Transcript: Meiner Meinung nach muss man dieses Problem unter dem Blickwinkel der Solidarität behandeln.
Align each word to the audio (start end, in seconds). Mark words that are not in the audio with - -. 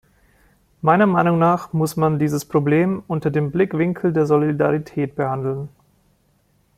Meiner 0.81 1.05
Meinung 1.05 1.37
nach 1.37 1.73
muss 1.73 1.95
man 1.95 2.17
dieses 2.17 2.43
Problem 2.45 3.03
unter 3.07 3.29
dem 3.29 3.51
Blickwinkel 3.51 4.11
der 4.11 4.25
Solidarität 4.25 5.13
behandeln. 5.15 5.69